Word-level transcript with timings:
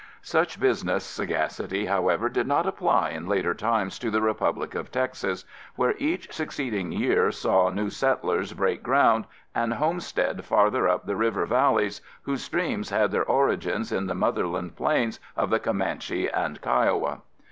Such 0.23 0.59
business 0.59 1.03
sagacity 1.03 1.85
however, 1.85 2.27
did 2.27 2.47
not 2.47 2.65
apply 2.65 3.11
in 3.11 3.27
later 3.27 3.53
times 3.53 3.99
to 3.99 4.09
the 4.09 4.19
Republic 4.23 4.73
of 4.73 4.89
Texas, 4.91 5.45
where 5.75 5.93
each 5.99 6.33
succeeding 6.33 6.91
year 6.91 7.31
saw 7.31 7.69
new 7.69 7.91
settlers 7.91 8.51
break 8.53 8.81
ground 8.81 9.25
and 9.53 9.75
homestead 9.75 10.43
farther 10.43 10.87
up 10.89 11.05
the 11.05 11.15
river 11.15 11.45
valleys, 11.45 12.01
whose 12.23 12.43
streams 12.43 12.89
had 12.89 13.11
their 13.11 13.25
origins 13.25 13.91
in 13.91 14.07
the 14.07 14.15
motherland 14.15 14.75
plains 14.75 15.19
of 15.37 15.51
the 15.51 15.59
Comanche 15.59 16.27
and 16.27 16.59
Kiowa. 16.61 17.19